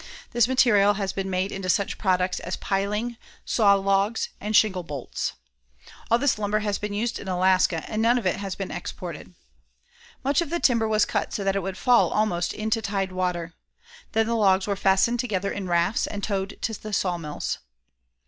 This 0.31 0.47
material 0.47 0.95
has 0.95 1.13
been 1.13 1.29
made 1.29 1.51
into 1.51 1.69
such 1.69 1.99
products 1.99 2.39
as 2.39 2.55
piling, 2.55 3.17
saw 3.45 3.75
logs 3.75 4.29
and 4.39 4.55
shingle 4.55 4.81
bolts. 4.81 5.33
All 6.09 6.17
this 6.17 6.39
lumber 6.39 6.61
has 6.61 6.79
been 6.79 6.91
used 6.95 7.19
in 7.19 7.27
Alaska 7.27 7.83
and 7.87 8.01
none 8.01 8.17
of 8.17 8.25
it 8.25 8.37
has 8.37 8.55
been 8.55 8.71
exported. 8.71 9.35
Much 10.23 10.41
of 10.41 10.49
the 10.49 10.59
timber 10.59 10.87
was 10.87 11.05
cut 11.05 11.33
so 11.33 11.43
that 11.43 11.55
it 11.55 11.61
would 11.61 11.77
fall 11.77 12.09
almost 12.09 12.51
into 12.51 12.81
tide 12.81 13.11
water. 13.11 13.53
Then 14.13 14.25
the 14.25 14.33
logs 14.35 14.65
were 14.65 14.75
fastened 14.75 15.19
together 15.19 15.51
in 15.51 15.67
rafts 15.67 16.07
and 16.07 16.23
towed 16.23 16.57
to 16.63 16.73
the 16.73 16.93
sawmills. 16.93 17.59